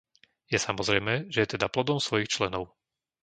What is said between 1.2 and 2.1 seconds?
že je teda plodom